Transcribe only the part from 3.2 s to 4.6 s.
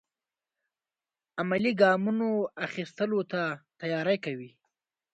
ته تیاری کوي.